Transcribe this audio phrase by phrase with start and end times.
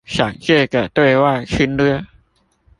[0.05, 2.03] 想藉著對外侵略